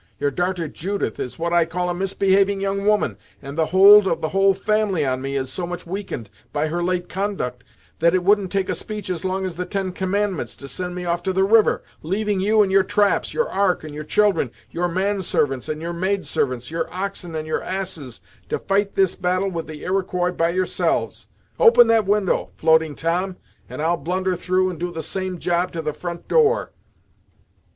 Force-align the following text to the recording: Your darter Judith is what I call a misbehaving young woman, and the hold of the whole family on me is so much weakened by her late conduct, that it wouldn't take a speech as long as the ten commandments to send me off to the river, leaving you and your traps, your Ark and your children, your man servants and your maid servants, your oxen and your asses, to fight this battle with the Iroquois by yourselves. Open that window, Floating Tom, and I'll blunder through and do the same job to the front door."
Your 0.17 0.31
darter 0.31 0.67
Judith 0.67 1.19
is 1.19 1.37
what 1.37 1.53
I 1.53 1.63
call 1.63 1.87
a 1.87 1.93
misbehaving 1.93 2.59
young 2.59 2.87
woman, 2.87 3.17
and 3.39 3.55
the 3.55 3.67
hold 3.67 4.07
of 4.07 4.19
the 4.19 4.29
whole 4.29 4.55
family 4.55 5.05
on 5.05 5.21
me 5.21 5.35
is 5.35 5.51
so 5.51 5.67
much 5.67 5.85
weakened 5.85 6.31
by 6.51 6.69
her 6.69 6.81
late 6.83 7.07
conduct, 7.07 7.63
that 7.99 8.15
it 8.15 8.23
wouldn't 8.23 8.51
take 8.51 8.67
a 8.67 8.73
speech 8.73 9.11
as 9.11 9.23
long 9.23 9.45
as 9.45 9.57
the 9.57 9.65
ten 9.67 9.91
commandments 9.91 10.55
to 10.55 10.67
send 10.67 10.95
me 10.95 11.05
off 11.05 11.21
to 11.21 11.31
the 11.33 11.43
river, 11.43 11.83
leaving 12.01 12.39
you 12.39 12.63
and 12.63 12.71
your 12.71 12.81
traps, 12.81 13.31
your 13.31 13.47
Ark 13.47 13.83
and 13.83 13.93
your 13.93 14.03
children, 14.03 14.49
your 14.71 14.87
man 14.87 15.21
servants 15.21 15.69
and 15.69 15.79
your 15.83 15.93
maid 15.93 16.25
servants, 16.25 16.71
your 16.71 16.91
oxen 16.91 17.35
and 17.35 17.45
your 17.45 17.61
asses, 17.61 18.21
to 18.49 18.57
fight 18.57 18.95
this 18.95 19.13
battle 19.13 19.51
with 19.51 19.67
the 19.67 19.83
Iroquois 19.83 20.31
by 20.31 20.49
yourselves. 20.49 21.27
Open 21.59 21.85
that 21.89 22.07
window, 22.07 22.49
Floating 22.55 22.95
Tom, 22.95 23.37
and 23.69 23.83
I'll 23.83 23.97
blunder 23.97 24.35
through 24.35 24.71
and 24.71 24.79
do 24.79 24.91
the 24.91 25.03
same 25.03 25.37
job 25.37 25.71
to 25.73 25.81
the 25.83 25.93
front 25.93 26.27
door." 26.27 26.71